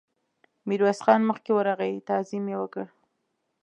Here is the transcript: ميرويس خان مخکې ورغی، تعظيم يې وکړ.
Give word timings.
ميرويس 0.67 0.99
خان 1.05 1.21
مخکې 1.29 1.49
ورغی، 1.53 1.93
تعظيم 2.09 2.45
يې 2.51 2.57
وکړ. 2.59 2.85